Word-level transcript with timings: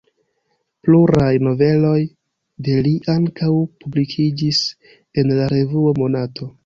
Pluraj 0.87 1.33
noveloj 1.47 1.99
de 2.69 2.77
li 2.87 2.93
ankaŭ 3.17 3.51
publikiĝis 3.85 4.63
en 5.23 5.31
la 5.41 5.51
revuo 5.55 5.93
Monato. 6.01 6.51